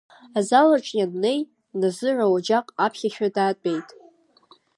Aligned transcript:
Азалаҿы 0.37 0.95
ианнеи, 0.97 1.39
Назыр 1.79 2.17
ауаџьаҟ 2.25 2.67
аԥхьашәа 2.85 3.27
даатәеит. 3.35 3.89